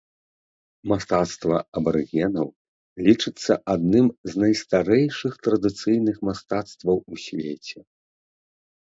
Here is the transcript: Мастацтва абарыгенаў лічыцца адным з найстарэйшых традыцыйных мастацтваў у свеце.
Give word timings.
Мастацтва 0.91 1.57
абарыгенаў 1.81 2.47
лічыцца 3.07 3.57
адным 3.73 4.07
з 4.33 4.41
найстарэйшых 4.43 5.33
традыцыйных 5.49 6.17
мастацтваў 6.31 6.97
у 7.17 7.21
свеце. 7.25 7.79